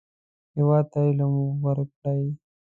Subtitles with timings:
[0.55, 1.33] هېواد ته علم
[1.65, 2.23] ورکړئ